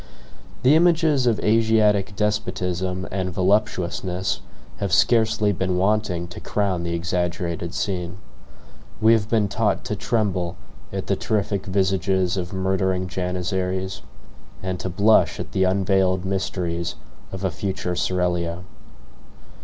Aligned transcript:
The 0.63 0.75
images 0.75 1.27
of 1.27 1.39
Asiatic 1.41 2.15
despotism 2.15 3.07
and 3.11 3.29
voluptuousness 3.31 4.41
have 4.77 4.91
scarcely 4.91 5.51
been 5.51 5.77
wanting 5.77 6.27
to 6.29 6.39
crown 6.39 6.81
the 6.81 6.95
exaggerated 6.95 7.75
scene. 7.75 8.17
We 8.99 9.13
have 9.13 9.29
been 9.29 9.47
taught 9.47 9.85
to 9.85 9.95
tremble 9.95 10.55
at 10.91 11.05
the 11.05 11.15
terrific 11.15 11.67
visages 11.67 12.35
of 12.35 12.51
murdering 12.51 13.05
janizaries, 13.07 14.01
and 14.63 14.79
to 14.79 14.89
blush 14.89 15.39
at 15.39 15.51
the 15.51 15.65
unveiled 15.65 16.25
mysteries 16.25 16.95
of 17.31 17.43
a 17.43 17.51
future 17.51 17.95
seraglio. 17.95 18.63